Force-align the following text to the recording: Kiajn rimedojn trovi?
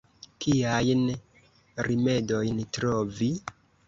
Kiajn 0.43 1.03
rimedojn 1.87 2.63
trovi? 2.79 3.29